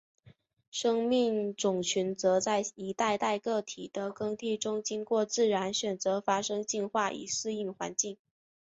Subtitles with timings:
[0.71, 8.17] 生命种群则在一代代个体的更替中经过自然选择发生进化以适应环境。